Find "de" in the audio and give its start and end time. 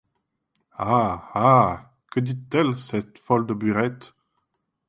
3.45-3.53